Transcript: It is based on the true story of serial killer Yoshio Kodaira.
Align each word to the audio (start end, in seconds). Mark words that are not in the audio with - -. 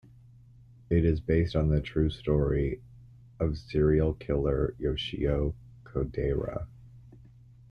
It 0.89 1.05
is 1.05 1.19
based 1.19 1.55
on 1.55 1.69
the 1.69 1.79
true 1.79 2.09
story 2.09 2.81
of 3.39 3.55
serial 3.55 4.15
killer 4.15 4.73
Yoshio 4.79 5.53
Kodaira. 5.83 6.65